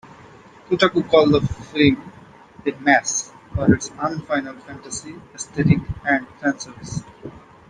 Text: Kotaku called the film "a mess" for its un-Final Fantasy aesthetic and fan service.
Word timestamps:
Kotaku 0.67 1.07
called 1.07 1.31
the 1.31 1.41
film 1.41 2.11
"a 2.65 2.71
mess" 2.81 3.31
for 3.53 3.71
its 3.71 3.91
un-Final 3.99 4.55
Fantasy 4.55 5.13
aesthetic 5.35 5.77
and 6.07 6.27
fan 6.39 6.57
service. 6.57 7.03